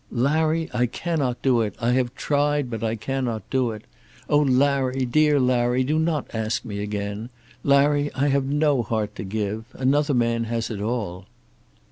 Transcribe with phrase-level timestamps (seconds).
[0.09, 1.75] "Larry, I cannot do it.
[1.79, 3.83] I have tried, but I cannot do it.
[4.27, 7.29] O Larry, dear Larry, do not ask me again.
[7.63, 9.65] Larry, I have no heart to give.
[9.73, 11.27] Another man has it all."